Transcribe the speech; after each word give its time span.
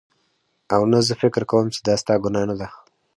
او 0.73 0.81
نه 0.91 0.99
زه 1.07 1.13
فکر 1.21 1.43
کوم 1.51 1.65
چې 1.73 1.79
دا 1.87 1.95
ستا 2.01 2.15
ګناه 2.23 2.45
نده 2.49 2.67